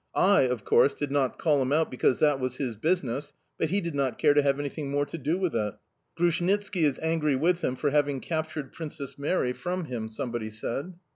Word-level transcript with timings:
I, 0.15 0.47
of 0.47 0.63
course, 0.65 0.95
did 0.95 1.11
not 1.11 1.37
call 1.37 1.61
him 1.61 1.71
out 1.71 1.91
because 1.91 2.17
that 2.17 2.39
was 2.39 2.57
his 2.57 2.75
business, 2.75 3.33
but 3.59 3.69
he 3.69 3.79
did 3.81 3.93
not 3.93 4.17
care 4.17 4.33
to 4.33 4.41
have 4.41 4.59
anything 4.59 4.89
more 4.89 5.05
to 5.05 5.17
do 5.19 5.37
with 5.37 5.53
it." 5.55 5.75
"Grushnitski 6.17 6.83
is 6.85 6.97
angry 7.03 7.35
with 7.35 7.63
him 7.63 7.75
for 7.75 7.91
having 7.91 8.19
captured 8.19 8.73
Princess 8.73 9.19
Mary 9.19 9.53
from 9.53 9.85
him," 9.85 10.09
somebody 10.09 10.49
said. 10.49 10.95